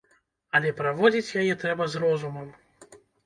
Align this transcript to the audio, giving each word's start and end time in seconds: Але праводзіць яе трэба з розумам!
Але 0.59 0.69
праводзіць 0.79 1.35
яе 1.43 1.53
трэба 1.65 1.83
з 1.93 2.01
розумам! 2.07 2.47